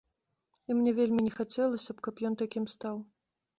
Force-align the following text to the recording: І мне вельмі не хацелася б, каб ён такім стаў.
І 0.69 0.77
мне 0.77 0.91
вельмі 1.01 1.21
не 1.27 1.33
хацелася 1.37 1.91
б, 1.99 2.07
каб 2.09 2.25
ён 2.33 2.41
такім 2.43 2.69
стаў. 2.75 2.95